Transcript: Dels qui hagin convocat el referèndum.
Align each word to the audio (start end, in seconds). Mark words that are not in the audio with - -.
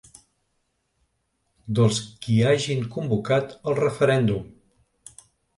Dels 1.79 1.99
qui 2.25 2.39
hagin 2.53 2.83
convocat 2.97 3.55
el 3.61 3.81
referèndum. 3.85 4.53